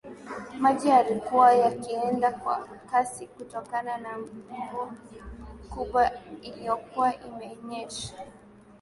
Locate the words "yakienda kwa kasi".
1.53-3.27